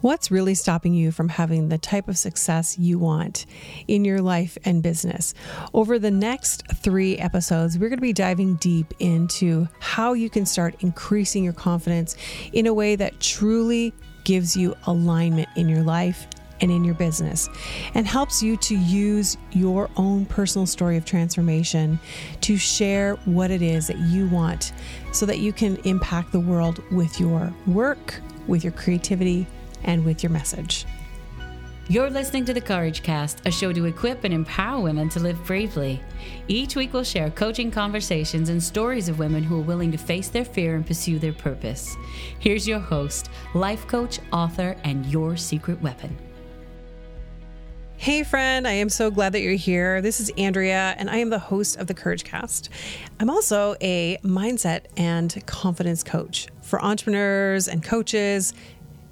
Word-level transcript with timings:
What's 0.00 0.30
really 0.30 0.54
stopping 0.54 0.94
you 0.94 1.12
from 1.12 1.28
having 1.28 1.68
the 1.68 1.76
type 1.76 2.08
of 2.08 2.16
success 2.16 2.78
you 2.78 2.98
want 2.98 3.44
in 3.86 4.02
your 4.02 4.22
life 4.22 4.56
and 4.64 4.82
business? 4.82 5.34
Over 5.74 5.98
the 5.98 6.10
next 6.10 6.66
three 6.76 7.18
episodes, 7.18 7.78
we're 7.78 7.90
going 7.90 7.98
to 7.98 8.02
be 8.02 8.14
diving 8.14 8.54
deep 8.54 8.94
into 8.98 9.68
how 9.78 10.14
you 10.14 10.30
can 10.30 10.46
start 10.46 10.74
increasing 10.80 11.44
your 11.44 11.52
confidence 11.52 12.16
in 12.54 12.66
a 12.66 12.72
way 12.72 12.96
that 12.96 13.20
truly 13.20 13.92
gives 14.24 14.56
you 14.56 14.74
alignment 14.86 15.50
in 15.56 15.68
your 15.68 15.82
life 15.82 16.26
and 16.62 16.70
in 16.70 16.82
your 16.82 16.94
business 16.94 17.50
and 17.92 18.06
helps 18.06 18.42
you 18.42 18.56
to 18.56 18.78
use 18.78 19.36
your 19.52 19.90
own 19.98 20.24
personal 20.24 20.64
story 20.64 20.96
of 20.96 21.04
transformation 21.04 22.00
to 22.40 22.56
share 22.56 23.16
what 23.26 23.50
it 23.50 23.60
is 23.60 23.88
that 23.88 23.98
you 23.98 24.28
want 24.28 24.72
so 25.12 25.26
that 25.26 25.40
you 25.40 25.52
can 25.52 25.76
impact 25.84 26.32
the 26.32 26.40
world 26.40 26.82
with 26.90 27.20
your 27.20 27.52
work, 27.66 28.18
with 28.46 28.64
your 28.64 28.72
creativity 28.72 29.46
and 29.84 30.04
with 30.04 30.22
your 30.22 30.30
message. 30.30 30.86
You're 31.90 32.08
listening 32.08 32.44
to 32.44 32.54
the 32.54 32.60
Courage 32.60 33.02
Cast, 33.02 33.44
a 33.46 33.50
show 33.50 33.72
to 33.72 33.86
equip 33.86 34.22
and 34.22 34.32
empower 34.32 34.80
women 34.80 35.08
to 35.08 35.18
live 35.18 35.44
bravely. 35.44 36.00
Each 36.46 36.76
week, 36.76 36.92
we'll 36.92 37.02
share 37.02 37.30
coaching 37.30 37.72
conversations 37.72 38.48
and 38.48 38.62
stories 38.62 39.08
of 39.08 39.18
women 39.18 39.42
who 39.42 39.58
are 39.58 39.64
willing 39.64 39.90
to 39.90 39.98
face 39.98 40.28
their 40.28 40.44
fear 40.44 40.76
and 40.76 40.86
pursue 40.86 41.18
their 41.18 41.32
purpose. 41.32 41.96
Here's 42.38 42.68
your 42.68 42.78
host, 42.78 43.28
life 43.54 43.88
coach, 43.88 44.20
author, 44.32 44.76
and 44.84 45.04
your 45.06 45.36
secret 45.36 45.82
weapon. 45.82 46.16
Hey, 47.96 48.22
friend, 48.22 48.68
I 48.68 48.72
am 48.72 48.88
so 48.88 49.10
glad 49.10 49.32
that 49.32 49.42
you're 49.42 49.54
here. 49.54 50.00
This 50.00 50.20
is 50.20 50.30
Andrea, 50.38 50.94
and 50.96 51.10
I 51.10 51.16
am 51.16 51.28
the 51.28 51.40
host 51.40 51.76
of 51.76 51.88
the 51.88 51.92
Courage 51.92 52.22
Cast. 52.22 52.70
I'm 53.18 53.28
also 53.28 53.74
a 53.82 54.16
mindset 54.22 54.84
and 54.96 55.44
confidence 55.46 56.04
coach 56.04 56.46
for 56.62 56.80
entrepreneurs 56.82 57.66
and 57.66 57.82
coaches 57.82 58.54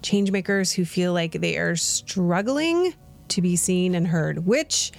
change 0.03 0.31
makers 0.31 0.73
who 0.73 0.85
feel 0.85 1.13
like 1.13 1.33
they 1.33 1.57
are 1.57 1.77
struggling 1.77 2.95
to 3.29 3.43
be 3.43 3.57
seen 3.57 3.95
and 3.95 4.07
heard, 4.07 4.47
which 4.47 4.93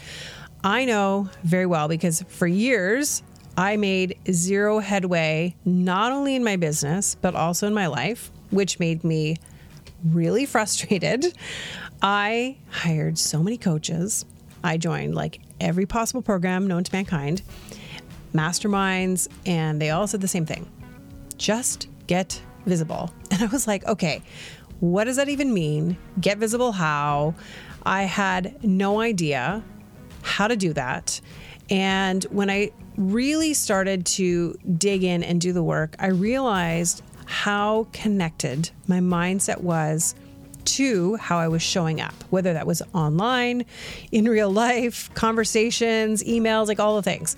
I 0.64 0.86
know 0.86 1.30
very 1.44 1.66
well 1.66 1.88
because 1.88 2.24
for 2.28 2.48
years 2.48 3.24
I 3.58 3.78
made 3.78 4.18
zero 4.32 4.80
headway, 4.80 5.56
not 5.66 6.12
only 6.12 6.36
in 6.36 6.44
my 6.44 6.56
business, 6.56 7.16
but 7.16 7.36
also 7.36 7.68
in 7.68 7.74
my 7.74 7.88
life, 7.88 8.32
which 8.52 8.80
made 8.80 9.04
me 9.04 9.38
really 10.06 10.46
frustrated. 10.46 11.26
I 12.02 12.58
hired 12.70 13.18
so 13.18 13.44
many 13.44 13.58
coaches. 13.58 14.26
I 14.64 14.78
joined 14.78 15.16
like 15.16 15.42
every 15.60 15.86
possible 15.86 16.22
program 16.22 16.68
known 16.68 16.84
to 16.84 16.94
mankind, 16.94 17.42
masterminds, 18.34 19.28
and 19.46 19.82
they 19.82 19.90
all 19.90 20.08
said 20.08 20.22
the 20.22 20.28
same 20.28 20.46
thing 20.46 20.70
just 21.38 21.88
get 22.08 22.42
visible. 22.66 23.12
And 23.32 23.44
I 23.44 23.46
was 23.46 23.68
like, 23.68 23.86
okay, 23.86 24.22
what 24.80 25.06
does 25.06 25.18
that 25.18 25.30
even 25.30 25.54
mean? 25.54 25.98
Get 26.20 26.38
visible 26.38 26.72
how? 26.72 27.36
I 27.86 28.04
had 28.04 28.64
no 28.64 29.00
idea 29.00 29.64
how 30.22 30.48
to 30.48 30.56
do 30.56 30.74
that. 30.74 31.20
And 31.70 32.24
when 32.26 32.50
I 32.50 32.72
really 32.98 33.54
started 33.54 34.06
to 34.06 34.58
dig 34.78 35.04
in 35.04 35.24
and 35.24 35.40
do 35.40 35.54
the 35.54 35.64
work, 35.64 35.96
I 36.00 36.08
realized 36.08 37.04
how 37.26 37.88
connected 37.94 38.72
my 38.88 39.00
mindset 39.00 39.62
was 39.62 40.16
to 40.66 41.16
how 41.16 41.38
I 41.38 41.48
was 41.48 41.62
showing 41.62 42.02
up, 42.02 42.14
whether 42.30 42.54
that 42.54 42.68
was 42.68 42.82
online, 42.94 43.66
in 44.12 44.26
real 44.26 44.52
life, 44.52 45.14
conversations, 45.14 46.24
emails, 46.24 46.68
like 46.68 46.80
all 46.80 46.96
the 46.96 47.04
things. 47.04 47.36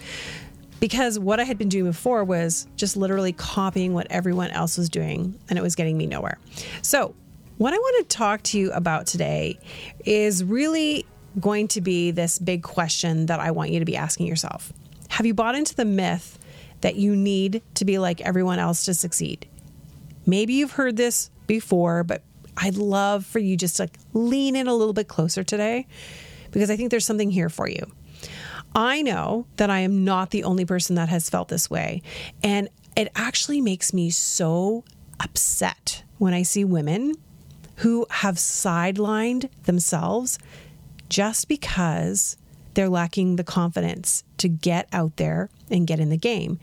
Because 0.79 1.19
what 1.19 1.39
I 1.39 1.43
had 1.43 1.57
been 1.57 1.69
doing 1.69 1.85
before 1.85 2.23
was 2.23 2.67
just 2.75 2.97
literally 2.97 3.33
copying 3.33 3.93
what 3.93 4.07
everyone 4.09 4.49
else 4.49 4.77
was 4.77 4.89
doing, 4.89 5.37
and 5.49 5.59
it 5.59 5.61
was 5.61 5.75
getting 5.75 5.97
me 5.97 6.07
nowhere. 6.07 6.39
So, 6.81 7.13
what 7.61 7.75
I 7.75 7.77
want 7.77 8.09
to 8.09 8.17
talk 8.17 8.41
to 8.41 8.57
you 8.57 8.71
about 8.71 9.05
today 9.05 9.59
is 10.03 10.43
really 10.43 11.05
going 11.39 11.67
to 11.67 11.79
be 11.79 12.09
this 12.09 12.39
big 12.39 12.63
question 12.63 13.27
that 13.27 13.39
I 13.39 13.51
want 13.51 13.69
you 13.69 13.77
to 13.77 13.85
be 13.85 13.95
asking 13.95 14.25
yourself. 14.25 14.73
Have 15.09 15.27
you 15.27 15.35
bought 15.35 15.53
into 15.53 15.75
the 15.75 15.85
myth 15.85 16.39
that 16.79 16.95
you 16.95 17.15
need 17.15 17.61
to 17.75 17.85
be 17.85 17.99
like 17.99 18.19
everyone 18.21 18.57
else 18.57 18.85
to 18.85 18.95
succeed? 18.95 19.47
Maybe 20.25 20.53
you've 20.53 20.71
heard 20.71 20.97
this 20.97 21.29
before, 21.45 22.03
but 22.03 22.23
I'd 22.57 22.77
love 22.77 23.27
for 23.27 23.37
you 23.37 23.55
just 23.55 23.77
to 23.77 23.91
lean 24.13 24.55
in 24.55 24.65
a 24.65 24.73
little 24.73 24.93
bit 24.93 25.07
closer 25.07 25.43
today 25.43 25.85
because 26.49 26.71
I 26.71 26.75
think 26.75 26.89
there's 26.89 27.05
something 27.05 27.29
here 27.29 27.49
for 27.49 27.69
you. 27.69 27.85
I 28.73 29.03
know 29.03 29.45
that 29.57 29.69
I 29.69 29.81
am 29.81 30.03
not 30.03 30.31
the 30.31 30.45
only 30.45 30.65
person 30.65 30.95
that 30.95 31.09
has 31.09 31.29
felt 31.29 31.49
this 31.49 31.69
way. 31.69 32.01
And 32.41 32.69
it 32.97 33.11
actually 33.15 33.61
makes 33.61 33.93
me 33.93 34.09
so 34.09 34.83
upset 35.19 36.01
when 36.17 36.33
I 36.33 36.41
see 36.41 36.65
women 36.65 37.13
who 37.81 38.05
have 38.11 38.35
sidelined 38.35 39.49
themselves 39.63 40.37
just 41.09 41.47
because 41.47 42.37
they're 42.75 42.89
lacking 42.89 43.37
the 43.37 43.43
confidence 43.43 44.23
to 44.37 44.47
get 44.47 44.87
out 44.93 45.17
there 45.17 45.49
and 45.71 45.87
get 45.87 45.99
in 45.99 46.09
the 46.09 46.17
game. 46.17 46.59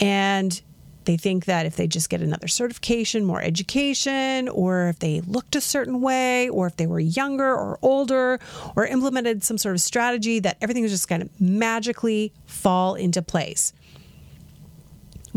And 0.00 0.60
they 1.06 1.16
think 1.16 1.46
that 1.46 1.64
if 1.64 1.76
they 1.76 1.86
just 1.86 2.10
get 2.10 2.20
another 2.20 2.46
certification, 2.46 3.24
more 3.24 3.40
education, 3.40 4.50
or 4.50 4.88
if 4.88 4.98
they 4.98 5.22
looked 5.22 5.56
a 5.56 5.62
certain 5.62 6.02
way, 6.02 6.50
or 6.50 6.66
if 6.66 6.76
they 6.76 6.86
were 6.86 7.00
younger 7.00 7.50
or 7.50 7.78
older, 7.80 8.38
or 8.76 8.86
implemented 8.86 9.42
some 9.42 9.56
sort 9.56 9.74
of 9.74 9.80
strategy, 9.80 10.40
that 10.40 10.58
everything 10.60 10.84
is 10.84 10.90
just 10.90 11.08
going 11.08 11.22
to 11.22 11.30
magically 11.40 12.34
fall 12.44 12.94
into 12.94 13.22
place 13.22 13.72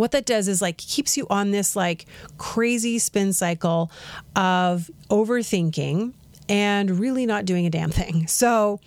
what 0.01 0.09
that 0.11 0.25
does 0.25 0.47
is 0.47 0.63
like 0.63 0.77
keeps 0.77 1.15
you 1.15 1.27
on 1.29 1.51
this 1.51 1.75
like 1.75 2.07
crazy 2.39 2.97
spin 2.97 3.31
cycle 3.31 3.91
of 4.35 4.89
overthinking 5.11 6.11
and 6.49 6.99
really 6.99 7.27
not 7.27 7.45
doing 7.45 7.67
a 7.67 7.69
damn 7.69 7.91
thing. 7.91 8.25
So, 8.41 8.79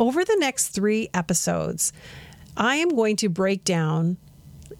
over 0.00 0.24
the 0.24 0.36
next 0.38 0.68
three 0.68 1.10
episodes, 1.12 1.92
I 2.56 2.76
am 2.76 2.88
going 2.88 3.16
to 3.16 3.28
break 3.28 3.64
down 3.64 4.16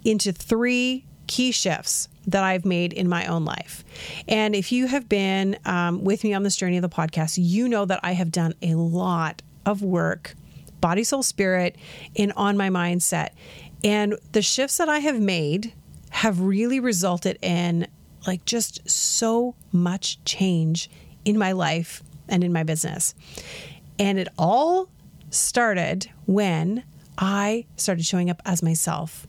into 0.05 0.33
three 0.33 1.05
key 1.27 1.53
shifts 1.53 2.09
that 2.27 2.43
I've 2.43 2.65
made 2.65 2.95
in 2.95 3.07
my 3.09 3.27
own 3.27 3.45
life. 3.45 3.85
And 4.27 4.55
if 4.55 4.73
you 4.73 4.87
have 4.87 5.09
been 5.09 5.59
um, 5.67 6.03
with 6.03 6.25
me 6.25 6.33
on 6.33 6.45
this 6.45 6.57
journey 6.57 6.79
of 6.79 6.83
the 6.83 6.89
podcast, 6.89 7.37
you 7.39 7.69
know 7.69 7.85
that 7.85 8.01
I 8.03 8.13
have 8.13 8.31
done 8.31 8.55
a 8.63 8.75
lot 8.75 9.43
of 9.67 9.83
work, 9.83 10.35
body, 10.81 11.05
soul, 11.05 11.23
spirit, 11.23 11.77
in 12.15 12.33
on 12.33 12.57
my 12.57 12.71
mindset. 12.71 13.31
And 13.85 14.17
the 14.33 14.43
shifts 14.43 14.79
that 14.79 14.89
I 14.89 14.99
have 14.99 15.21
made 15.21 15.73
have 16.11 16.41
really 16.41 16.81
resulted 16.81 17.39
in 17.43 17.87
like 18.27 18.45
just 18.45 18.89
so 18.89 19.55
much 19.73 20.23
change 20.25 20.91
in 21.25 21.39
my 21.39 21.53
life 21.53 22.03
and 22.29 22.43
in 22.43 22.53
my 22.53 22.63
business. 22.63 23.15
And 23.99 24.19
it 24.19 24.29
all 24.37 24.91
started 25.31 26.11
when 26.27 26.85
I 27.17 27.67
started 27.77 28.05
showing 28.05 28.31
up 28.31 28.43
as 28.45 28.63
myself. 28.63 29.27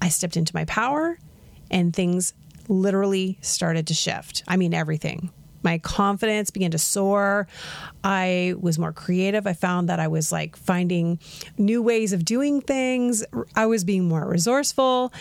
I 0.00 0.08
stepped 0.08 0.36
into 0.36 0.54
my 0.54 0.64
power 0.64 1.18
and 1.70 1.94
things 1.94 2.34
literally 2.68 3.38
started 3.40 3.86
to 3.86 3.94
shift. 3.94 4.42
I 4.46 4.56
mean, 4.56 4.74
everything 4.74 5.30
my 5.62 5.78
confidence 5.78 6.50
began 6.50 6.70
to 6.70 6.78
soar. 6.78 7.46
I 8.04 8.54
was 8.60 8.78
more 8.78 8.92
creative. 8.92 9.46
I 9.46 9.52
found 9.52 9.88
that 9.88 10.00
I 10.00 10.08
was 10.08 10.30
like 10.32 10.56
finding 10.56 11.18
new 11.56 11.82
ways 11.82 12.12
of 12.12 12.24
doing 12.24 12.60
things. 12.60 13.24
I 13.54 13.66
was 13.66 13.84
being 13.84 14.08
more 14.08 14.26
resourceful. 14.28 15.12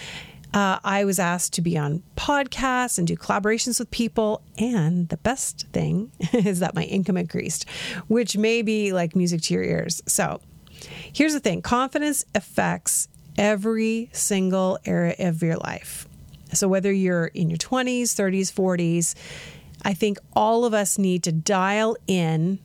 Uh, 0.53 0.79
I 0.83 1.03
was 1.03 1.19
asked 1.19 1.53
to 1.53 1.61
be 1.61 1.77
on 1.77 2.03
podcasts 2.15 2.97
and 2.97 3.05
do 3.05 3.15
collaborations 3.15 3.79
with 3.79 3.91
people. 3.91 4.41
And 4.57 5.09
the 5.09 5.17
best 5.17 5.67
thing 5.73 6.11
is 6.33 6.59
that 6.59 6.73
my 6.73 6.83
income 6.83 7.17
increased, 7.17 7.67
which 8.07 8.37
may 8.37 8.61
be 8.61 8.93
like 8.93 9.15
music 9.15 9.41
to 9.43 9.53
your 9.53 9.63
ears. 9.63 10.01
So 10.05 10.41
here's 11.13 11.33
the 11.33 11.39
thing 11.39 11.61
confidence 11.61 12.25
affects 12.33 13.07
every 13.37 14.09
single 14.13 14.79
area 14.85 15.15
of 15.19 15.43
your 15.43 15.57
life. 15.57 16.07
So 16.53 16.67
whether 16.67 16.91
you're 16.91 17.27
in 17.27 17.49
your 17.49 17.57
20s, 17.57 18.03
30s, 18.03 18.51
40s, 18.51 19.15
I 19.87 19.93
think 19.93 20.17
all 20.33 20.65
of 20.65 20.73
us 20.73 20.97
need 20.97 21.23
to 21.23 21.31
dial 21.31 21.95
in. 22.07 22.59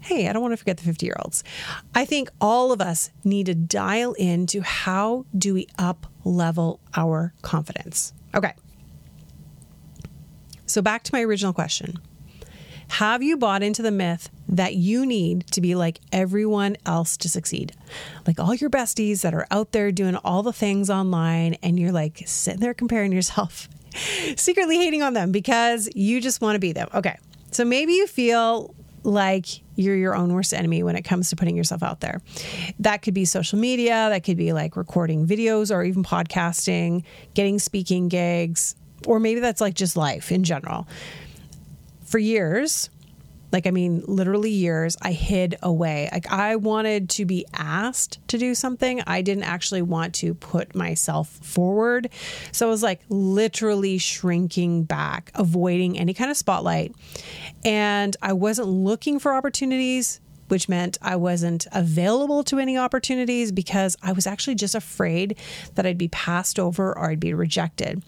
Hey, 0.00 0.26
I 0.26 0.32
don't 0.32 0.40
want 0.40 0.52
to 0.52 0.56
forget 0.56 0.78
the 0.78 0.84
50 0.84 1.04
year 1.04 1.14
olds. 1.22 1.44
I 1.94 2.06
think 2.06 2.30
all 2.40 2.72
of 2.72 2.80
us 2.80 3.10
need 3.22 3.44
to 3.46 3.54
dial 3.54 4.14
in 4.14 4.46
to 4.46 4.62
how 4.62 5.26
do 5.36 5.52
we 5.52 5.66
up 5.78 6.06
level 6.24 6.80
our 6.96 7.34
confidence. 7.42 8.14
Okay. 8.34 8.54
So 10.64 10.80
back 10.80 11.02
to 11.02 11.10
my 11.12 11.20
original 11.20 11.52
question. 11.52 11.98
Have 12.88 13.22
you 13.22 13.36
bought 13.36 13.62
into 13.62 13.82
the 13.82 13.90
myth 13.90 14.30
that 14.48 14.76
you 14.76 15.04
need 15.04 15.46
to 15.48 15.60
be 15.60 15.74
like 15.74 16.00
everyone 16.10 16.78
else 16.86 17.18
to 17.18 17.28
succeed? 17.28 17.72
Like 18.26 18.40
all 18.40 18.54
your 18.54 18.70
besties 18.70 19.20
that 19.20 19.34
are 19.34 19.46
out 19.50 19.72
there 19.72 19.92
doing 19.92 20.16
all 20.16 20.42
the 20.42 20.54
things 20.54 20.88
online, 20.88 21.54
and 21.62 21.78
you're 21.78 21.92
like 21.92 22.22
sitting 22.24 22.60
there 22.60 22.72
comparing 22.72 23.12
yourself 23.12 23.68
secretly 24.36 24.76
hating 24.76 25.02
on 25.02 25.14
them 25.14 25.32
because 25.32 25.88
you 25.94 26.20
just 26.20 26.40
want 26.40 26.54
to 26.54 26.58
be 26.58 26.72
them. 26.72 26.88
Okay. 26.94 27.18
So 27.50 27.64
maybe 27.64 27.92
you 27.92 28.06
feel 28.06 28.74
like 29.02 29.46
you're 29.76 29.96
your 29.96 30.16
own 30.16 30.32
worst 30.32 30.52
enemy 30.52 30.82
when 30.82 30.96
it 30.96 31.02
comes 31.02 31.30
to 31.30 31.36
putting 31.36 31.56
yourself 31.56 31.82
out 31.82 32.00
there. 32.00 32.20
That 32.80 33.02
could 33.02 33.14
be 33.14 33.24
social 33.24 33.58
media, 33.58 34.08
that 34.10 34.24
could 34.24 34.36
be 34.36 34.52
like 34.52 34.76
recording 34.76 35.26
videos 35.26 35.74
or 35.74 35.84
even 35.84 36.02
podcasting, 36.02 37.04
getting 37.34 37.58
speaking 37.58 38.08
gigs, 38.08 38.74
or 39.06 39.20
maybe 39.20 39.40
that's 39.40 39.60
like 39.60 39.74
just 39.74 39.96
life 39.96 40.32
in 40.32 40.44
general. 40.44 40.88
For 42.04 42.18
years, 42.18 42.90
like 43.52 43.66
I 43.66 43.70
mean 43.70 44.02
literally 44.06 44.50
years, 44.50 44.96
I 45.02 45.12
hid 45.12 45.56
away. 45.62 46.08
Like 46.12 46.30
I 46.30 46.56
wanted 46.56 47.08
to 47.10 47.24
be 47.24 47.46
asked 47.54 48.18
to 48.28 48.38
do 48.38 48.54
something. 48.54 49.02
I 49.06 49.22
didn't 49.22 49.44
actually 49.44 49.82
want 49.82 50.14
to 50.16 50.34
put 50.34 50.74
myself 50.74 51.28
forward. 51.28 52.10
So 52.52 52.66
I 52.66 52.70
was 52.70 52.82
like 52.82 53.00
literally 53.08 53.98
shrinking 53.98 54.84
back, 54.84 55.30
avoiding 55.34 55.98
any 55.98 56.14
kind 56.14 56.30
of 56.30 56.36
spotlight. 56.36 56.94
And 57.64 58.16
I 58.22 58.32
wasn't 58.32 58.68
looking 58.68 59.18
for 59.18 59.34
opportunities 59.34 60.20
which 60.48 60.68
meant 60.68 60.98
I 61.02 61.16
wasn't 61.16 61.66
available 61.72 62.44
to 62.44 62.58
any 62.58 62.76
opportunities 62.76 63.52
because 63.52 63.96
I 64.02 64.12
was 64.12 64.26
actually 64.26 64.54
just 64.54 64.74
afraid 64.74 65.38
that 65.74 65.86
I'd 65.86 65.98
be 65.98 66.08
passed 66.08 66.58
over 66.58 66.96
or 66.96 67.10
I'd 67.10 67.20
be 67.20 67.34
rejected. 67.34 68.02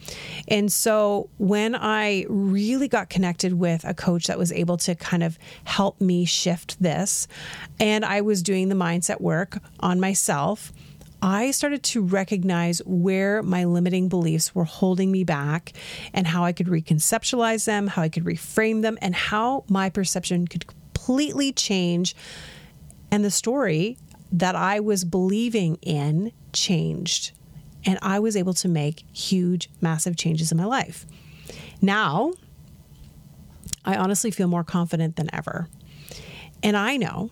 And 0.48 0.72
so 0.72 1.30
when 1.38 1.74
I 1.74 2.26
really 2.28 2.88
got 2.88 3.10
connected 3.10 3.54
with 3.54 3.84
a 3.84 3.94
coach 3.94 4.26
that 4.26 4.38
was 4.38 4.52
able 4.52 4.76
to 4.78 4.94
kind 4.94 5.22
of 5.22 5.38
help 5.64 6.00
me 6.00 6.24
shift 6.24 6.80
this, 6.82 7.28
and 7.80 8.04
I 8.04 8.20
was 8.20 8.42
doing 8.42 8.68
the 8.68 8.74
mindset 8.74 9.20
work 9.20 9.58
on 9.80 10.00
myself. 10.00 10.72
I 11.20 11.50
started 11.50 11.82
to 11.82 12.02
recognize 12.02 12.78
where 12.86 13.42
my 13.42 13.64
limiting 13.64 14.08
beliefs 14.08 14.54
were 14.54 14.64
holding 14.64 15.10
me 15.10 15.24
back 15.24 15.72
and 16.12 16.28
how 16.28 16.44
I 16.44 16.52
could 16.52 16.68
reconceptualize 16.68 17.64
them, 17.64 17.88
how 17.88 18.02
I 18.02 18.08
could 18.08 18.22
reframe 18.22 18.82
them, 18.82 18.98
and 19.02 19.16
how 19.16 19.64
my 19.68 19.90
perception 19.90 20.46
could 20.46 20.66
completely 21.08 21.52
change. 21.52 22.14
And 23.10 23.24
the 23.24 23.30
story 23.30 23.96
that 24.30 24.54
I 24.54 24.80
was 24.80 25.06
believing 25.06 25.76
in 25.76 26.32
changed. 26.52 27.32
And 27.86 27.98
I 28.02 28.18
was 28.18 28.36
able 28.36 28.52
to 28.54 28.68
make 28.68 29.04
huge, 29.14 29.70
massive 29.80 30.16
changes 30.16 30.52
in 30.52 30.58
my 30.58 30.66
life. 30.66 31.06
Now, 31.80 32.32
I 33.86 33.96
honestly 33.96 34.30
feel 34.30 34.48
more 34.48 34.64
confident 34.64 35.16
than 35.16 35.34
ever. 35.34 35.70
And 36.62 36.76
I 36.76 36.98
know 36.98 37.30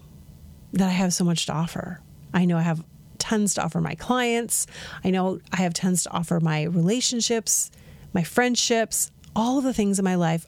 that 0.73 0.89
I 0.89 0.93
have 0.93 1.13
so 1.13 1.25
much 1.25 1.45
to 1.47 1.53
offer. 1.53 2.01
I 2.33 2.47
know 2.47 2.57
I 2.57 2.63
have 2.63 2.83
tons 3.19 3.53
to 3.55 3.63
offer 3.63 3.83
my 3.83 3.95
clients. 3.95 4.67
I 5.05 5.11
know 5.11 5.41
I 5.53 5.57
have 5.57 5.75
tons 5.75 6.05
to 6.05 6.11
offer 6.13 6.41
my 6.41 6.63
relationships, 6.63 7.71
my 8.15 8.23
friendships, 8.23 9.11
all 9.35 9.59
of 9.59 9.65
the 9.65 9.75
things 9.75 9.99
in 9.99 10.05
my 10.07 10.15
life, 10.15 10.47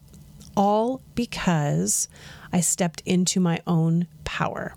all 0.59 1.01
because 1.15 2.09
I 2.53 2.61
stepped 2.61 3.01
into 3.07 3.39
my 3.41 3.61
own 3.67 4.09
power. 4.25 4.75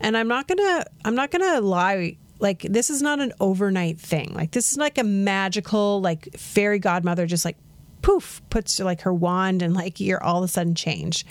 And 0.00 0.16
I'm 0.16 0.26
not 0.26 0.48
going 0.48 0.58
to 0.58 0.86
I'm 1.04 1.14
not 1.14 1.30
going 1.30 1.42
to 1.42 1.60
lie 1.60 2.16
like 2.40 2.62
this 2.62 2.88
is 2.88 3.02
not 3.02 3.20
an 3.20 3.32
overnight 3.38 4.00
thing. 4.00 4.32
Like 4.34 4.52
this 4.52 4.72
is 4.72 4.78
like 4.78 4.98
a 4.98 5.04
magical 5.04 6.00
like 6.00 6.36
fairy 6.36 6.78
godmother 6.78 7.26
just 7.26 7.44
like 7.44 7.58
poof 8.00 8.40
puts 8.48 8.80
like 8.80 9.02
her 9.02 9.12
wand 9.12 9.60
and 9.60 9.74
like 9.74 10.00
you're 10.00 10.22
all 10.22 10.38
of 10.38 10.44
a 10.44 10.48
sudden 10.48 10.74
change. 10.74 11.26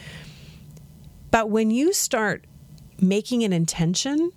But 1.31 1.49
when 1.49 1.71
you 1.71 1.93
start 1.93 2.45
making 3.01 3.43
an 3.43 3.53
intention 3.53 4.31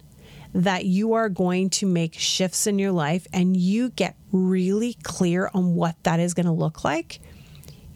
that 0.54 0.84
you 0.86 1.12
are 1.12 1.28
going 1.28 1.70
to 1.70 1.86
make 1.86 2.14
shifts 2.14 2.66
in 2.66 2.78
your 2.78 2.92
life 2.92 3.26
and 3.32 3.56
you 3.56 3.90
get 3.90 4.16
really 4.32 4.96
clear 5.02 5.50
on 5.52 5.74
what 5.74 6.02
that 6.04 6.20
is 6.20 6.34
going 6.34 6.46
to 6.46 6.52
look 6.52 6.84
like, 6.84 7.20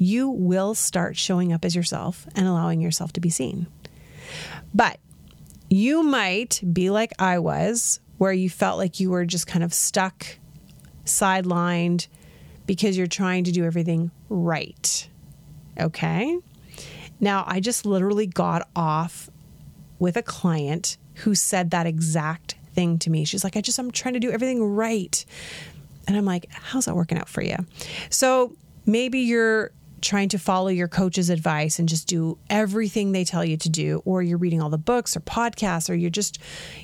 you 0.05 0.29
will 0.29 0.75
start 0.75 1.17
showing 1.17 1.53
up 1.53 1.65
as 1.65 1.75
yourself 1.75 2.27
and 2.35 2.47
allowing 2.47 2.81
yourself 2.81 3.13
to 3.15 3.21
be 3.21 3.31
seen. 3.31 3.67
But 4.75 4.99
you 5.71 6.03
might 6.03 6.63
be 6.73 6.91
like 6.91 7.13
I 7.19 7.39
was, 7.39 8.01
where 8.19 8.33
you 8.33 8.51
felt 8.51 8.79
like 8.79 9.01
you 9.01 9.11
were 9.11 9.25
just 9.25 9.47
kind 9.47 9.65
of 9.65 9.73
stuck, 9.73 10.27
sidelined, 11.05 12.07
because 12.67 12.97
you're 12.97 13.07
trying 13.07 13.45
to 13.45 13.53
do 13.53 13.65
everything 13.65 14.11
right. 14.29 15.09
Okay. 15.81 16.39
Now, 17.19 17.45
I 17.47 17.61
just 17.61 17.87
literally 17.87 18.27
got 18.27 18.69
off 18.77 19.31
with 19.99 20.17
a 20.17 20.23
client 20.23 20.99
who 21.15 21.35
said 21.35 21.71
that 21.71 21.87
exact 21.87 22.57
thing 22.73 22.99
to 22.99 23.11
me. 23.11 23.25
She's 23.25 23.45
like, 23.45 23.57
I 23.57 23.61
just, 23.61 23.79
I'm 23.79 23.91
trying 23.91 24.15
to 24.15 24.21
do 24.21 24.31
everything 24.31 24.63
right. 24.63 25.25
And 26.07 26.17
I'm 26.17 26.25
like, 26.25 26.47
how's 26.51 26.85
that 26.85 26.95
working 26.95 27.19
out 27.19 27.29
for 27.29 27.43
you? 27.43 27.57
So 28.11 28.55
maybe 28.85 29.21
you're 29.21 29.71
trying 30.05 30.29
to 30.29 30.39
follow 30.39 30.69
your 30.69 30.87
coach's 30.87 31.31
advice 31.31 31.79
and 31.79 31.89
just 31.89 32.07
do 32.07 32.39
everything 32.49 33.13
they 33.13 33.25
tell 33.25 33.45
you 33.45 33.57
to 33.57 33.69
do, 33.69 34.03
or 34.05 34.23
you're 34.23 34.39
reading 34.39 34.63
all 34.63 34.71
the 34.71 34.79
books 34.79 35.17
or 35.17 35.21
podcasts, 35.21 35.91
or 35.91 35.95
you're 35.95 36.11
just, 36.11 36.39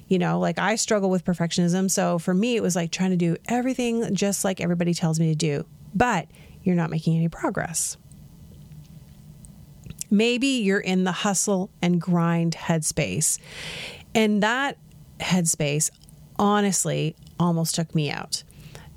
you 0.08 0.18
know, 0.18 0.40
like 0.40 0.58
I 0.58 0.74
struggle 0.74 1.10
with 1.10 1.24
perfectionism. 1.24 1.90
So 1.90 2.18
for 2.18 2.34
me, 2.34 2.56
it 2.56 2.62
was 2.62 2.74
like 2.74 2.90
trying 2.90 3.10
to 3.10 3.16
do 3.16 3.36
everything 3.46 4.14
just 4.14 4.44
like 4.44 4.60
everybody 4.60 4.94
tells 4.94 5.20
me 5.20 5.28
to 5.28 5.36
do, 5.36 5.64
but 5.94 6.26
you're 6.62 6.76
not 6.76 6.90
making 6.90 7.16
any 7.16 7.28
progress. 7.28 7.96
Maybe 10.10 10.48
you're 10.48 10.80
in 10.80 11.04
the 11.04 11.12
hustle 11.12 11.70
and 11.80 12.00
grind 12.00 12.56
headspace. 12.56 13.38
And 14.14 14.42
that 14.42 14.76
headspace 15.20 15.90
honestly 16.36 17.14
almost 17.38 17.76
took 17.76 17.94
me 17.94 18.10
out. 18.10 18.42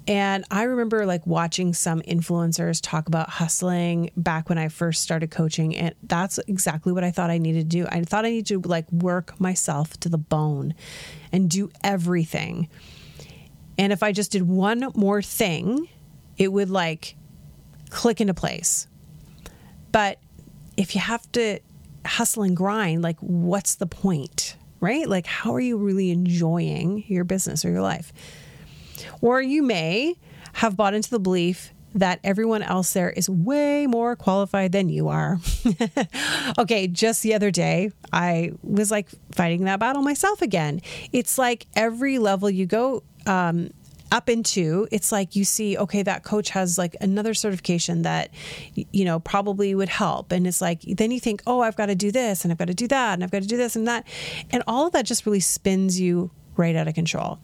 And 0.08 0.44
I 0.52 0.64
remember 0.64 1.06
like 1.06 1.26
watching 1.26 1.74
some 1.74 2.02
influencers 2.02 2.80
talk 2.82 3.08
about 3.08 3.30
hustling 3.30 4.12
back 4.18 4.50
when 4.50 4.58
I 4.58 4.68
first 4.68 5.02
started 5.02 5.32
coaching. 5.32 5.76
And 5.76 5.96
that's 6.04 6.40
exactly 6.40 6.92
what 6.92 7.04
I 7.04 7.12
thought 7.12 7.30
I 7.30 7.38
needed 7.38 7.70
to 7.70 7.78
do. 7.78 7.88
I 7.90 8.02
thought 8.02 8.26
I 8.26 8.32
needed 8.32 8.64
to 8.64 8.68
like 8.68 8.92
work 8.92 9.40
myself 9.40 9.98
to 10.02 10.10
the 10.10 10.18
bone 10.18 10.74
and 11.32 11.50
do 11.50 11.72
everything. 11.84 12.68
And 13.78 13.94
if 13.94 14.04
I 14.04 14.12
just 14.12 14.32
did 14.32 14.44
one 14.44 14.92
more 14.94 15.22
thing, 15.22 15.88
it 16.38 16.52
would 16.52 16.70
like 16.70 17.16
click 17.90 18.20
into 18.20 18.34
place. 18.34 18.88
But 19.92 20.20
if 20.76 20.96
you 20.96 21.02
have 21.02 21.32
to 21.34 21.60
hustle 22.06 22.44
and 22.44 22.58
grind, 22.58 23.04
like 23.04 23.18
what's 23.20 23.76
the 23.76 23.86
point, 23.86 24.58
right? 24.82 25.08
Like, 25.08 25.28
how 25.28 25.56
are 25.56 25.62
you 25.62 25.78
really 25.78 26.12
enjoying 26.12 27.06
your 27.08 27.24
business 27.24 27.64
or 27.64 27.70
your 27.70 27.82
life? 27.82 28.12
Or 29.22 29.42
you 29.42 29.64
may 29.64 30.16
have 30.54 30.78
bought 30.78 30.94
into 30.94 31.10
the 31.10 31.20
belief 31.20 31.74
that 31.96 32.20
everyone 32.24 32.64
else 32.64 32.94
there 32.94 33.12
is 33.12 33.30
way 33.30 33.86
more 33.88 34.16
qualified 34.16 34.72
than 34.72 34.90
you 34.90 35.10
are. 35.10 35.40
okay, 36.58 36.88
just 36.88 37.22
the 37.22 37.34
other 37.34 37.52
day, 37.52 37.92
I 38.12 38.52
was 38.64 38.90
like 38.90 39.10
fighting 39.32 39.66
that 39.66 39.80
battle 39.80 40.02
myself 40.02 40.42
again. 40.42 40.82
It's 41.12 41.38
like 41.38 41.68
every 41.76 42.18
level 42.18 42.50
you 42.50 42.66
go, 42.66 43.04
um, 43.26 43.70
up 44.12 44.30
into 44.30 44.88
it's 44.92 45.12
like 45.12 45.36
you 45.36 45.44
see 45.44 45.76
okay 45.76 46.04
that 46.04 46.24
coach 46.24 46.52
has 46.52 46.78
like 46.78 46.96
another 47.02 47.34
certification 47.34 48.04
that 48.04 48.30
you 48.76 49.04
know 49.04 49.20
probably 49.20 49.74
would 49.74 49.90
help 49.90 50.32
and 50.32 50.46
it's 50.46 50.62
like 50.62 50.82
then 50.82 51.10
you 51.10 51.20
think 51.20 51.42
oh 51.48 51.62
i've 51.62 51.76
got 51.76 51.88
to 51.88 51.96
do 51.96 52.12
this 52.12 52.44
and 52.46 52.52
i've 52.52 52.58
got 52.60 52.68
to 52.68 52.76
do 52.76 52.88
that 52.88 53.16
and 53.16 53.24
i've 53.24 53.32
got 53.32 53.42
to 53.42 53.48
do 53.48 53.58
this 53.58 53.76
and 53.76 53.88
that 53.88 54.06
and 54.52 54.62
all 54.68 54.86
of 54.86 54.94
that 54.94 55.04
just 55.04 55.26
really 55.26 55.40
spins 55.40 56.00
you 56.00 56.30
right 56.58 56.76
out 56.76 56.88
of 56.88 56.94
control 56.94 57.40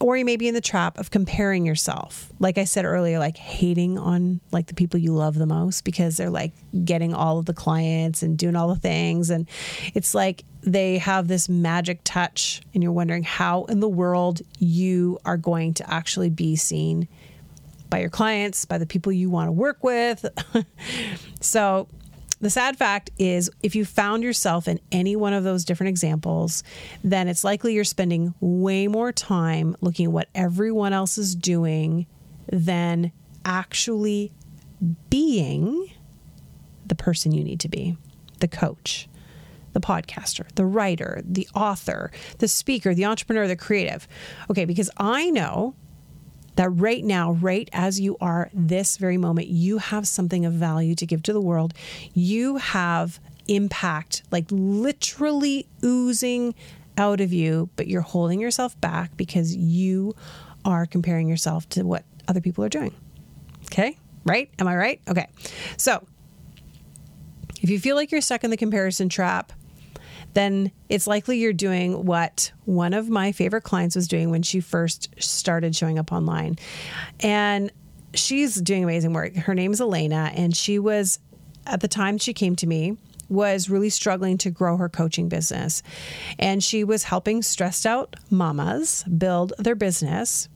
or 0.00 0.16
you 0.16 0.24
may 0.24 0.36
be 0.36 0.48
in 0.48 0.54
the 0.54 0.60
trap 0.60 0.98
of 0.98 1.10
comparing 1.10 1.64
yourself. 1.64 2.30
Like 2.38 2.58
i 2.58 2.64
said 2.64 2.84
earlier 2.84 3.18
like 3.18 3.36
hating 3.36 3.98
on 3.98 4.40
like 4.52 4.66
the 4.66 4.74
people 4.74 5.00
you 5.00 5.12
love 5.12 5.34
the 5.36 5.46
most 5.46 5.84
because 5.84 6.16
they're 6.16 6.30
like 6.30 6.52
getting 6.84 7.14
all 7.14 7.38
of 7.38 7.46
the 7.46 7.54
clients 7.54 8.22
and 8.22 8.36
doing 8.36 8.56
all 8.56 8.68
the 8.68 8.80
things. 8.80 9.30
And 9.30 9.48
it's 9.94 10.14
like 10.14 10.44
they 10.62 10.98
have 10.98 11.28
this 11.28 11.48
magic 11.48 12.00
touch 12.04 12.60
and 12.74 12.82
you're 12.82 12.92
wondering 12.92 13.22
how 13.22 13.64
in 13.64 13.80
the 13.80 13.88
world 13.88 14.42
you 14.58 15.18
are 15.24 15.36
going 15.36 15.74
to 15.74 15.90
actually 15.92 16.30
be 16.30 16.56
seen 16.56 17.08
by 17.88 18.00
your 18.00 18.10
clients 18.10 18.64
by 18.64 18.78
the 18.78 18.86
people 18.86 19.12
you 19.12 19.30
want 19.30 19.48
to 19.48 19.52
work 19.52 19.82
with. 19.82 20.26
So 21.40 21.88
the 22.40 22.50
sad 22.50 22.76
fact 22.76 23.10
is, 23.18 23.50
if 23.62 23.74
you 23.74 23.84
found 23.84 24.22
yourself 24.22 24.68
in 24.68 24.78
any 24.92 25.16
one 25.16 25.32
of 25.32 25.42
those 25.44 25.64
different 25.64 25.88
examples, 25.88 26.62
then 27.02 27.28
it's 27.28 27.44
likely 27.44 27.74
you're 27.74 27.84
spending 27.84 28.34
way 28.40 28.88
more 28.88 29.10
time 29.10 29.74
looking 29.80 30.06
at 30.06 30.12
what 30.12 30.28
everyone 30.34 30.92
else 30.92 31.16
is 31.16 31.34
doing 31.34 32.06
than 32.52 33.10
actually 33.44 34.32
being 35.08 35.90
the 36.84 36.94
person 36.94 37.32
you 37.32 37.42
need 37.42 37.60
to 37.60 37.68
be 37.68 37.96
the 38.40 38.48
coach, 38.48 39.08
the 39.72 39.80
podcaster, 39.80 40.46
the 40.56 40.66
writer, 40.66 41.22
the 41.24 41.48
author, 41.54 42.10
the 42.38 42.48
speaker, 42.48 42.94
the 42.94 43.06
entrepreneur, 43.06 43.46
the 43.46 43.56
creative. 43.56 44.06
Okay, 44.50 44.66
because 44.66 44.90
I 44.98 45.30
know 45.30 45.74
that 46.56 46.70
right 46.70 47.04
now, 47.04 47.32
right 47.32 47.68
as 47.72 48.00
you 48.00 48.16
are 48.20 48.50
this 48.52 48.96
very 48.96 49.16
moment, 49.16 49.48
you 49.48 49.78
have 49.78 50.08
something 50.08 50.44
of 50.44 50.52
value 50.52 50.94
to 50.96 51.06
give 51.06 51.22
to 51.24 51.32
the 51.32 51.40
world. 51.40 51.74
You 52.14 52.56
have 52.56 53.20
impact, 53.48 54.22
like 54.30 54.46
literally 54.50 55.68
oozing 55.84 56.54
out 56.98 57.20
of 57.20 57.32
you, 57.32 57.68
but 57.76 57.86
you're 57.86 58.00
holding 58.00 58.40
yourself 58.40 58.78
back 58.80 59.16
because 59.16 59.54
you 59.54 60.14
are 60.64 60.86
comparing 60.86 61.28
yourself 61.28 61.68
to 61.70 61.84
what 61.84 62.04
other 62.26 62.40
people 62.40 62.64
are 62.64 62.68
doing. 62.68 62.94
Okay, 63.66 63.98
right? 64.24 64.50
Am 64.58 64.66
I 64.66 64.76
right? 64.76 65.00
Okay. 65.08 65.28
So, 65.76 66.06
if 67.62 67.70
you 67.70 67.78
feel 67.78 67.96
like 67.96 68.10
you're 68.10 68.20
stuck 68.20 68.44
in 68.44 68.50
the 68.50 68.56
comparison 68.56 69.08
trap, 69.08 69.52
then 70.36 70.70
it's 70.90 71.06
likely 71.06 71.38
you're 71.38 71.54
doing 71.54 72.04
what 72.04 72.52
one 72.66 72.92
of 72.92 73.08
my 73.08 73.32
favorite 73.32 73.62
clients 73.62 73.96
was 73.96 74.06
doing 74.06 74.30
when 74.30 74.42
she 74.42 74.60
first 74.60 75.08
started 75.18 75.74
showing 75.74 75.98
up 75.98 76.12
online. 76.12 76.56
And 77.20 77.72
she's 78.12 78.60
doing 78.60 78.84
amazing 78.84 79.14
work. 79.14 79.34
Her 79.34 79.54
name 79.54 79.72
is 79.72 79.80
Elena, 79.80 80.30
and 80.34 80.54
she 80.54 80.78
was 80.78 81.18
at 81.66 81.80
the 81.80 81.88
time 81.88 82.18
she 82.18 82.34
came 82.34 82.54
to 82.56 82.66
me, 82.66 82.98
was 83.30 83.70
really 83.70 83.88
struggling 83.88 84.36
to 84.38 84.50
grow 84.50 84.76
her 84.76 84.90
coaching 84.90 85.30
business. 85.30 85.82
And 86.38 86.62
she 86.62 86.84
was 86.84 87.04
helping 87.04 87.40
stressed 87.40 87.86
out 87.86 88.14
mamas 88.28 89.04
build 89.04 89.54
their 89.58 89.74
business. 89.74 90.50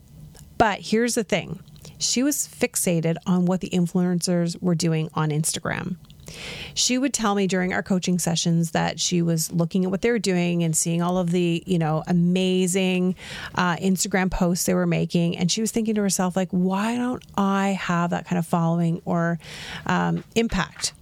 But 0.59 0.79
here's 0.81 1.15
the 1.15 1.23
thing 1.23 1.59
she 1.97 2.21
was 2.21 2.47
fixated 2.47 3.17
on 3.25 3.45
what 3.47 3.61
the 3.61 3.69
influencers 3.71 4.61
were 4.61 4.75
doing 4.75 5.09
on 5.15 5.31
Instagram. 5.31 5.97
She 6.73 6.97
would 6.97 7.13
tell 7.13 7.35
me 7.35 7.47
during 7.47 7.73
our 7.73 7.83
coaching 7.83 8.19
sessions 8.19 8.71
that 8.71 8.99
she 8.99 9.21
was 9.21 9.51
looking 9.51 9.85
at 9.85 9.91
what 9.91 10.01
they 10.01 10.11
were 10.11 10.19
doing 10.19 10.63
and 10.63 10.75
seeing 10.75 11.01
all 11.01 11.17
of 11.17 11.31
the, 11.31 11.63
you 11.65 11.77
know, 11.77 12.03
amazing 12.07 13.15
uh, 13.55 13.75
Instagram 13.77 14.31
posts 14.31 14.65
they 14.65 14.73
were 14.73 14.87
making. 14.87 15.37
And 15.37 15.51
she 15.51 15.61
was 15.61 15.71
thinking 15.71 15.95
to 15.95 16.01
herself, 16.01 16.35
like, 16.35 16.49
why 16.51 16.95
don't 16.97 17.23
I 17.37 17.69
have 17.69 18.11
that 18.11 18.25
kind 18.25 18.39
of 18.39 18.45
following 18.45 19.01
or 19.05 19.39
um, 19.85 20.23
impact? 20.35 20.93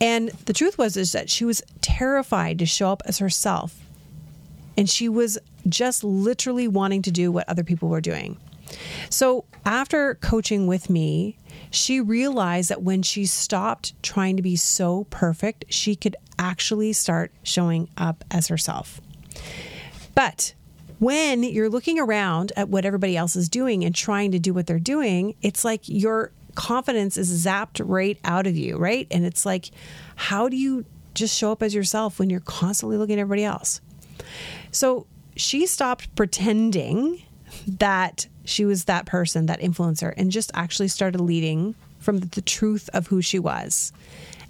And 0.00 0.28
the 0.46 0.52
truth 0.52 0.78
was 0.78 0.96
is 0.96 1.12
that 1.12 1.30
she 1.30 1.44
was 1.44 1.62
terrified 1.80 2.58
to 2.58 2.66
show 2.66 2.92
up 2.92 3.02
as 3.06 3.18
herself. 3.18 3.80
And 4.76 4.90
she 4.90 5.08
was 5.08 5.38
just 5.68 6.04
literally 6.04 6.68
wanting 6.68 7.02
to 7.02 7.10
do 7.10 7.32
what 7.32 7.48
other 7.48 7.64
people 7.64 7.88
were 7.88 8.00
doing. 8.00 8.36
So, 9.10 9.44
after 9.64 10.14
coaching 10.16 10.66
with 10.66 10.88
me, 10.90 11.38
she 11.70 12.00
realized 12.00 12.70
that 12.70 12.82
when 12.82 13.02
she 13.02 13.26
stopped 13.26 14.00
trying 14.02 14.36
to 14.36 14.42
be 14.42 14.56
so 14.56 15.04
perfect, 15.10 15.66
she 15.68 15.96
could 15.96 16.16
actually 16.38 16.92
start 16.92 17.32
showing 17.42 17.88
up 17.96 18.24
as 18.30 18.48
herself. 18.48 19.00
But 20.14 20.54
when 20.98 21.42
you're 21.42 21.68
looking 21.68 21.98
around 21.98 22.52
at 22.56 22.68
what 22.68 22.84
everybody 22.84 23.16
else 23.16 23.36
is 23.36 23.48
doing 23.48 23.84
and 23.84 23.94
trying 23.94 24.32
to 24.32 24.38
do 24.38 24.54
what 24.54 24.66
they're 24.66 24.78
doing, 24.78 25.34
it's 25.42 25.64
like 25.64 25.82
your 25.88 26.32
confidence 26.54 27.16
is 27.16 27.44
zapped 27.44 27.82
right 27.84 28.18
out 28.24 28.46
of 28.46 28.56
you, 28.56 28.78
right? 28.78 29.06
And 29.10 29.24
it's 29.24 29.44
like, 29.44 29.70
how 30.16 30.48
do 30.48 30.56
you 30.56 30.84
just 31.14 31.36
show 31.36 31.52
up 31.52 31.62
as 31.62 31.74
yourself 31.74 32.18
when 32.18 32.30
you're 32.30 32.40
constantly 32.40 32.96
looking 32.96 33.18
at 33.18 33.20
everybody 33.20 33.44
else? 33.44 33.80
So 34.70 35.06
she 35.36 35.66
stopped 35.66 36.14
pretending 36.16 37.22
that 37.66 38.26
she 38.46 38.64
was 38.64 38.84
that 38.84 39.06
person, 39.06 39.46
that 39.46 39.60
influencer, 39.60 40.14
and 40.16 40.30
just 40.30 40.50
actually 40.54 40.88
started 40.88 41.20
leading 41.20 41.74
from 41.98 42.20
the 42.20 42.40
truth 42.40 42.88
of 42.94 43.08
who 43.08 43.20
she 43.20 43.38
was. 43.38 43.92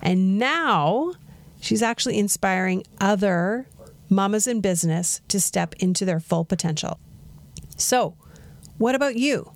And 0.03 0.39
now 0.39 1.15
she's 1.61 1.83
actually 1.83 2.19
inspiring 2.19 2.85
other 3.01 3.67
mamas 4.09 4.47
in 4.47 4.61
business 4.61 5.21
to 5.29 5.41
step 5.41 5.75
into 5.79 6.05
their 6.05 6.21
full 6.21 6.45
potential. 6.45 6.99
So, 7.77 8.15
what 8.79 8.95
about 8.95 9.17
you? 9.17 9.51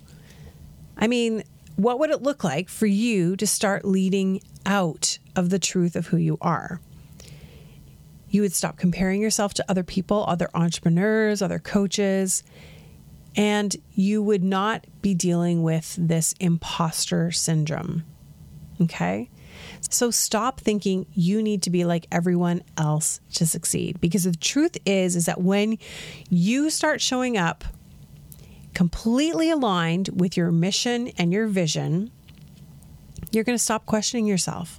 I 0.97 1.07
mean, 1.07 1.45
what 1.77 1.99
would 1.99 2.11
it 2.11 2.23
look 2.23 2.43
like 2.43 2.69
for 2.69 2.87
you 2.87 3.37
to 3.37 3.47
start 3.47 3.85
leading 3.85 4.41
out 4.67 5.19
of 5.37 5.51
the 5.51 5.59
truth 5.59 5.97
of 5.97 6.09
who 6.09 6.17
you 6.17 6.39
are? 6.41 6.81
You 8.31 8.43
would 8.43 8.53
stop 8.53 8.77
comparing 8.77 9.21
yourself 9.21 9.55
to 9.55 9.65
other 9.69 9.83
people, 9.83 10.25
other 10.27 10.49
entrepreneurs, 10.55 11.43
other 11.43 11.59
coaches, 11.59 12.43
and 13.37 13.77
you 13.93 14.23
would 14.23 14.43
not 14.43 14.87
be 15.03 15.15
dealing 15.15 15.63
with 15.63 15.97
this 15.99 16.35
imposter 16.41 17.31
syndrome. 17.31 18.05
Okay? 18.81 19.31
So 19.81 20.11
stop 20.11 20.61
thinking 20.61 21.07
you 21.13 21.43
need 21.43 21.63
to 21.63 21.71
be 21.71 21.85
like 21.85 22.07
everyone 22.11 22.63
else 22.77 23.21
to 23.35 23.47
succeed 23.47 24.01
because 24.01 24.25
the 24.25 24.33
truth 24.33 24.77
is 24.85 25.17
is 25.17 25.27
that 25.27 25.41
when 25.41 25.79
you 26.29 26.71
start 26.71 27.01
showing 27.01 27.37
up 27.37 27.65
completely 28.75 29.51
aligned 29.51 30.09
with 30.15 30.37
your 30.37 30.51
mission 30.51 31.09
and 31.19 31.33
your 31.33 31.47
vision, 31.47 32.11
you're 33.33 33.45
going 33.45 33.57
to 33.59 33.63
stop 33.63 33.87
questioning 33.87 34.27
yourself. 34.27 34.79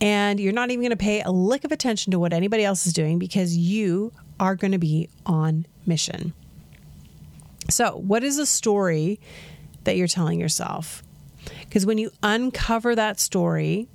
And 0.00 0.40
you're 0.40 0.52
not 0.52 0.70
even 0.70 0.82
going 0.82 0.90
to 0.90 0.96
pay 0.96 1.22
a 1.22 1.30
lick 1.30 1.64
of 1.64 1.72
attention 1.72 2.10
to 2.12 2.18
what 2.18 2.32
anybody 2.32 2.64
else 2.64 2.86
is 2.86 2.92
doing 2.92 3.18
because 3.18 3.56
you 3.56 4.12
are 4.40 4.56
going 4.56 4.72
to 4.72 4.78
be 4.78 5.08
on 5.24 5.66
mission. 5.86 6.34
So, 7.68 7.96
what 7.96 8.24
is 8.24 8.38
a 8.38 8.46
story 8.46 9.20
that 9.84 9.96
you're 9.96 10.08
telling 10.08 10.40
yourself? 10.40 11.02
Because 11.60 11.86
when 11.86 11.98
you 11.98 12.10
uncover 12.22 12.94
that 12.94 13.20
story, 13.20 13.88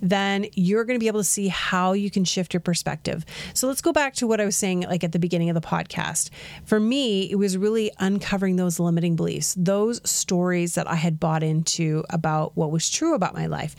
then 0.00 0.46
you're 0.54 0.84
going 0.84 0.98
to 0.98 1.02
be 1.02 1.08
able 1.08 1.20
to 1.20 1.24
see 1.24 1.48
how 1.48 1.92
you 1.92 2.10
can 2.10 2.24
shift 2.24 2.54
your 2.54 2.60
perspective. 2.60 3.24
So 3.54 3.66
let's 3.66 3.80
go 3.80 3.92
back 3.92 4.14
to 4.14 4.26
what 4.26 4.40
I 4.40 4.44
was 4.44 4.56
saying 4.56 4.82
like 4.82 5.02
at 5.02 5.12
the 5.12 5.18
beginning 5.18 5.50
of 5.50 5.54
the 5.54 5.60
podcast. 5.60 6.30
For 6.64 6.78
me, 6.78 7.30
it 7.30 7.36
was 7.36 7.56
really 7.56 7.90
uncovering 7.98 8.56
those 8.56 8.78
limiting 8.78 9.16
beliefs, 9.16 9.54
those 9.58 10.00
stories 10.08 10.74
that 10.76 10.88
I 10.88 10.94
had 10.94 11.18
bought 11.18 11.42
into 11.42 12.04
about 12.10 12.56
what 12.56 12.70
was 12.70 12.88
true 12.88 13.14
about 13.14 13.34
my 13.34 13.46
life. 13.46 13.74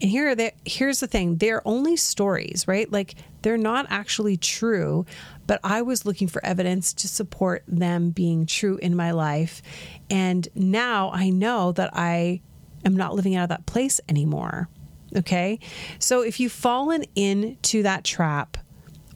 And 0.00 0.10
here 0.10 0.34
the, 0.34 0.52
here's 0.64 1.00
the 1.00 1.06
thing, 1.06 1.36
they're 1.36 1.66
only 1.66 1.96
stories, 1.96 2.66
right? 2.68 2.90
Like 2.90 3.16
they're 3.42 3.58
not 3.58 3.86
actually 3.90 4.36
true 4.36 5.06
but 5.46 5.60
I 5.62 5.82
was 5.82 6.06
looking 6.06 6.28
for 6.28 6.44
evidence 6.44 6.92
to 6.94 7.08
support 7.08 7.64
them 7.66 8.10
being 8.10 8.46
true 8.46 8.78
in 8.78 8.96
my 8.96 9.10
life. 9.10 9.62
And 10.10 10.48
now 10.54 11.10
I 11.12 11.30
know 11.30 11.72
that 11.72 11.90
I 11.92 12.40
am 12.84 12.96
not 12.96 13.14
living 13.14 13.36
out 13.36 13.44
of 13.44 13.48
that 13.50 13.66
place 13.66 14.00
anymore. 14.08 14.68
Okay. 15.16 15.60
So 15.98 16.22
if 16.22 16.40
you've 16.40 16.52
fallen 16.52 17.04
into 17.14 17.82
that 17.82 18.04
trap, 18.04 18.56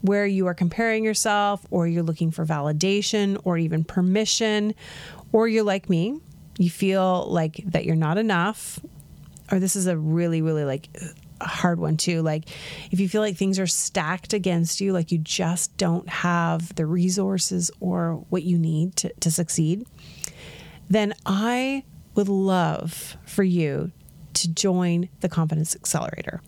where 0.01 0.25
you 0.25 0.47
are 0.47 0.53
comparing 0.53 1.03
yourself, 1.03 1.65
or 1.71 1.85
you're 1.85 2.03
looking 2.03 2.31
for 2.31 2.45
validation, 2.45 3.37
or 3.43 3.57
even 3.57 3.83
permission, 3.83 4.73
or 5.33 5.47
you're 5.47 5.63
like 5.63 5.89
me, 5.89 6.17
you 6.57 6.69
feel 6.69 7.25
like 7.29 7.61
that 7.65 7.85
you're 7.85 7.95
not 7.95 8.17
enough, 8.17 8.79
or 9.51 9.59
this 9.59 9.75
is 9.75 9.87
a 9.87 9.97
really, 9.97 10.41
really 10.41 10.63
like 10.63 10.87
a 11.41 11.47
hard 11.47 11.79
one 11.79 11.97
too. 11.97 12.21
Like 12.21 12.49
if 12.91 12.99
you 12.99 13.09
feel 13.09 13.21
like 13.21 13.35
things 13.35 13.59
are 13.59 13.67
stacked 13.67 14.33
against 14.33 14.81
you, 14.81 14.93
like 14.93 15.11
you 15.11 15.17
just 15.17 15.75
don't 15.77 16.07
have 16.09 16.75
the 16.75 16.85
resources 16.85 17.71
or 17.79 18.25
what 18.29 18.43
you 18.43 18.57
need 18.57 18.95
to, 18.97 19.13
to 19.21 19.31
succeed, 19.31 19.87
then 20.89 21.13
I 21.25 21.83
would 22.15 22.29
love 22.29 23.17
for 23.25 23.43
you 23.43 23.91
to 24.33 24.49
join 24.49 25.09
the 25.21 25.29
Confidence 25.29 25.75
Accelerator. 25.75 26.41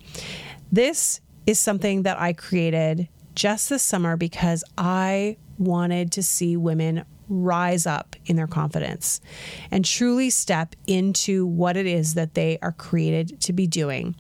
This 0.72 1.22
is 1.46 1.60
something 1.60 2.04
that 2.04 2.20
I 2.20 2.34
created 2.34 3.08
just 3.36 3.70
this 3.70 3.84
summer 3.84 4.18
because 4.18 4.64
I 4.78 5.38
wanted 5.58 6.12
to 6.14 6.24
see 6.24 6.58
women 6.58 7.06
rise 7.32 7.88
up 7.88 8.16
in 8.26 8.36
their 8.36 8.48
confidence 8.48 9.22
and 9.72 9.86
truly 9.86 10.30
step 10.30 10.76
into 10.86 11.46
what 11.46 11.78
it 11.78 11.86
is 11.86 12.14
that 12.14 12.34
they 12.34 12.60
are 12.62 12.74
created 12.74 13.40
to 13.42 13.54
be 13.54 13.66
doing. 13.66 14.16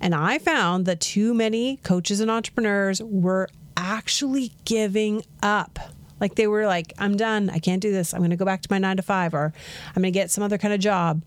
And 0.00 0.14
I 0.14 0.38
found 0.38 0.84
that 0.86 1.00
too 1.00 1.32
many 1.32 1.78
coaches 1.78 2.20
and 2.20 2.30
entrepreneurs 2.30 3.00
were 3.02 3.48
actually 3.76 4.52
giving 4.64 5.22
up. 5.42 5.78
Like 6.20 6.34
they 6.34 6.46
were 6.46 6.66
like, 6.66 6.92
I'm 6.98 7.16
done. 7.16 7.50
I 7.50 7.58
can't 7.58 7.82
do 7.82 7.92
this. 7.92 8.12
I'm 8.12 8.20
going 8.20 8.30
to 8.30 8.36
go 8.36 8.44
back 8.44 8.62
to 8.62 8.68
my 8.70 8.78
nine 8.78 8.96
to 8.96 9.02
five, 9.02 9.34
or 9.34 9.52
I'm 9.88 10.02
going 10.02 10.12
to 10.12 10.18
get 10.18 10.30
some 10.30 10.42
other 10.42 10.58
kind 10.58 10.74
of 10.74 10.80
job 10.80 11.22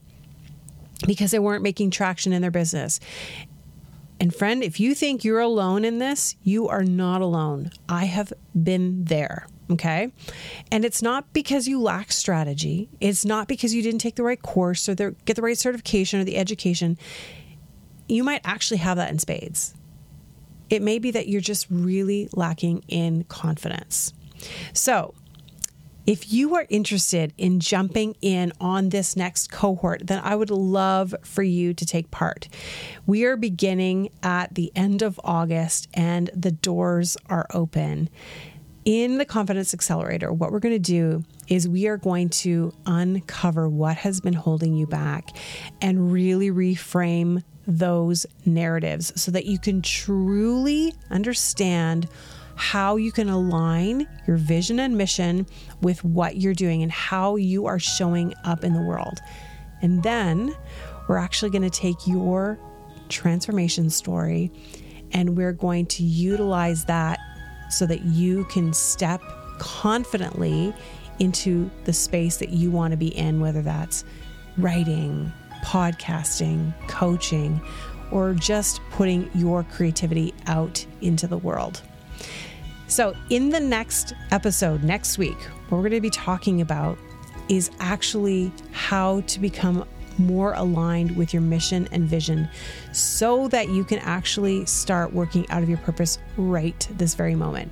because 1.08 1.32
they 1.32 1.40
weren't 1.40 1.64
making 1.64 1.92
traction 1.92 2.34
in 2.34 2.42
their 2.42 2.52
business. 2.52 3.00
And 4.20 4.36
friend, 4.36 4.64
if 4.64 4.80
you 4.80 4.94
think 4.94 5.24
you're 5.24 5.40
alone 5.40 5.86
in 5.86 6.00
this, 6.00 6.36
you 6.44 6.68
are 6.68 6.84
not 6.84 7.22
alone. 7.22 7.72
I 7.88 8.06
have 8.06 8.34
been 8.54 9.06
there. 9.06 9.48
Okay. 9.72 10.12
And 10.72 10.84
it's 10.84 11.02
not 11.02 11.32
because 11.32 11.68
you 11.68 11.80
lack 11.80 12.12
strategy. 12.12 12.90
It's 13.00 13.24
not 13.24 13.48
because 13.48 13.74
you 13.74 13.82
didn't 13.82 14.02
take 14.02 14.16
the 14.16 14.24
right 14.24 14.42
course 14.42 14.90
or 14.90 14.96
the, 14.96 15.16
get 15.26 15.36
the 15.36 15.42
right 15.42 15.58
certification 15.58 16.20
or 16.20 16.24
the 16.24 16.38
education. 16.38 16.98
You 18.08 18.24
might 18.24 18.42
actually 18.44 18.78
have 18.78 18.98
that 18.98 19.12
in 19.12 19.20
spades. 19.20 19.76
It 20.70 20.82
may 20.82 21.00
be 21.00 21.12
that 21.12 21.28
you're 21.28 21.42
just 21.42 21.68
really 21.70 22.30
lacking 22.34 22.84
in 22.88 23.24
confidence. 23.26 24.14
So, 24.74 25.14
if 26.10 26.34
you 26.34 26.56
are 26.56 26.66
interested 26.70 27.34
in 27.38 27.60
jumping 27.60 28.16
in 28.20 28.52
on 28.60 28.90
this 28.90 29.16
next 29.16 29.52
cohort, 29.52 30.08
then 30.08 30.20
I 30.24 30.36
would 30.36 30.50
love 30.50 31.14
for 31.22 31.44
you 31.44 31.72
to 31.76 31.86
take 31.86 32.10
part. 32.10 32.50
We 33.06 33.26
are 33.26 33.38
beginning 33.38 34.10
at 34.24 34.56
the 34.56 34.72
end 34.76 35.04
of 35.04 35.20
August 35.24 35.88
and 35.94 36.32
the 36.34 36.50
doors 36.50 37.16
are 37.30 37.46
open 37.54 38.10
in 38.86 39.20
the 39.20 39.26
Confidence 39.26 39.72
Accelerator, 39.76 40.34
what 40.34 40.52
we're 40.52 40.60
going 40.60 40.74
to 40.74 40.80
do 40.80 41.24
is 41.48 41.68
we 41.68 41.88
are 41.88 41.98
going 41.98 42.30
to 42.30 42.74
uncover 42.88 43.70
what 43.70 43.98
has 43.98 44.20
been 44.20 44.34
holding 44.34 44.74
you 44.74 44.88
back 44.88 45.30
and 45.80 46.12
really 46.12 46.50
reframe 46.50 47.44
those 47.68 48.26
narratives 48.46 49.14
so 49.22 49.30
that 49.30 49.46
you 49.46 49.60
can 49.60 49.84
truly 49.84 50.96
understand 51.12 52.08
how 52.60 52.98
you 52.98 53.10
can 53.10 53.30
align 53.30 54.06
your 54.28 54.36
vision 54.36 54.82
and 54.82 54.98
mission 54.98 55.48
with 55.82 56.04
what 56.04 56.36
you're 56.36 56.54
doing 56.54 56.84
and 56.84 56.92
how 56.92 57.38
you 57.38 57.66
are 57.66 57.80
showing 57.80 58.34
up 58.44 58.66
in 58.66 58.74
the 58.74 58.82
world. 58.82 59.18
And 59.82 60.04
then 60.04 60.54
we're 61.08 61.18
actually 61.18 61.52
going 61.52 61.62
to 61.62 61.70
take 61.70 62.06
your 62.06 62.60
transformation 63.08 63.90
story 63.90 64.52
and 65.14 65.38
we're 65.38 65.54
going 65.54 65.86
to 65.86 66.04
utilize 66.04 66.84
that 66.86 67.18
so 67.70 67.86
that 67.86 68.04
you 68.04 68.44
can 68.46 68.74
step 68.74 69.22
confidently 69.60 70.74
into 71.20 71.72
the 71.86 71.94
space 71.94 72.36
that 72.38 72.50
you 72.50 72.72
want 72.72 72.92
to 72.92 72.98
be 72.98 73.18
in, 73.18 73.40
whether 73.40 73.62
that's 73.62 74.04
writing, 74.58 75.32
podcasting, 75.64 76.74
coaching, 76.90 77.62
or 78.12 78.34
just 78.34 78.82
putting 78.92 79.32
your 79.34 79.64
creativity 79.64 80.34
out 80.48 80.86
into 81.00 81.26
the 81.26 81.38
world. 81.38 81.82
So, 82.90 83.16
in 83.30 83.50
the 83.50 83.60
next 83.60 84.14
episode 84.32 84.84
next 84.84 85.20
week, 85.20 85.38
what 85.70 85.78
we're 85.78 85.90
going 85.90 85.92
to 85.92 86.02
be 86.02 86.10
talking 86.10 86.62
about 86.62 86.98
is 87.48 87.70
actually 87.80 88.52
how 88.72 89.22
to 89.22 89.40
become 89.40 89.86
more 90.18 90.54
aligned 90.54 91.16
with 91.16 91.32
your 91.32 91.42
mission 91.44 91.88
and 91.92 92.04
vision 92.10 92.50
so 92.92 93.48
that 93.50 93.70
you 93.70 93.84
can 93.84 94.00
actually 94.00 94.66
start 94.66 95.14
working 95.14 95.48
out 95.52 95.62
of 95.62 95.70
your 95.70 95.78
purpose 95.78 96.18
right 96.36 96.88
this 96.98 97.14
very 97.14 97.36
moment. 97.36 97.72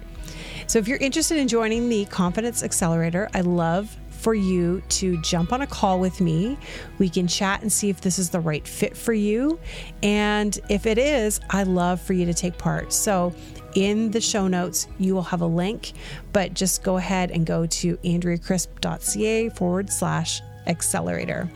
So, 0.68 0.78
if 0.78 0.88
you're 0.88 1.00
interested 1.00 1.38
in 1.38 1.48
joining 1.48 1.90
the 1.90 2.06
Confidence 2.06 2.62
Accelerator, 2.62 3.28
I 3.34 3.42
love 3.42 3.98
for 4.12 4.36
you 4.36 4.82
to 4.90 5.20
jump 5.22 5.52
on 5.52 5.64
a 5.64 5.68
call 5.68 6.00
with 6.00 6.22
me. 6.22 6.60
We 7.00 7.10
can 7.10 7.28
chat 7.28 7.62
and 7.64 7.72
see 7.72 7.90
if 7.90 8.02
this 8.02 8.20
is 8.20 8.30
the 8.30 8.40
right 8.40 8.68
fit 8.68 8.96
for 8.96 9.14
you. 9.14 9.60
And 10.04 10.60
if 10.70 10.86
it 10.86 10.98
is, 11.00 11.40
I 11.50 11.64
love 11.64 12.02
for 12.02 12.14
you 12.14 12.26
to 12.26 12.36
take 12.36 12.58
part. 12.60 12.94
So, 12.94 13.34
in 13.78 14.10
the 14.10 14.20
show 14.20 14.48
notes, 14.48 14.88
you 14.98 15.14
will 15.14 15.22
have 15.22 15.42
a 15.42 15.46
link, 15.46 15.94
but 16.34 16.56
just 16.56 16.82
go 16.82 16.98
ahead 16.98 17.30
and 17.30 17.46
go 17.46 17.68
to 17.68 17.96
andreacrisp.ca 17.98 19.50
forward 19.50 19.92
slash 19.92 20.42
accelerator. 20.66 21.48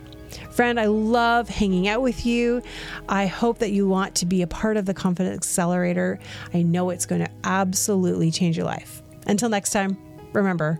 Friend, 0.51 0.79
I 0.79 0.85
love 0.85 1.49
hanging 1.49 1.87
out 1.87 2.03
with 2.03 2.23
you. 2.23 2.61
I 3.09 3.25
hope 3.25 3.57
that 3.57 3.71
you 3.71 3.87
want 3.87 4.13
to 4.15 4.27
be 4.27 4.43
a 4.43 4.47
part 4.47 4.77
of 4.77 4.85
the 4.85 4.93
Confidence 4.93 5.35
Accelerator. 5.35 6.19
I 6.53 6.61
know 6.61 6.91
it's 6.91 7.07
going 7.07 7.25
to 7.25 7.31
absolutely 7.43 8.29
change 8.29 8.55
your 8.55 8.67
life. 8.67 9.01
Until 9.25 9.49
next 9.49 9.71
time, 9.71 9.97
remember, 10.31 10.77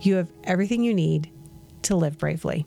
you 0.00 0.14
have 0.14 0.30
everything 0.44 0.84
you 0.84 0.94
need 0.94 1.28
to 1.82 1.96
live 1.96 2.18
bravely. 2.18 2.66